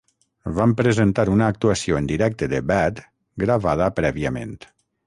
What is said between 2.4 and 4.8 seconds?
de "Bad" gravada prèviament.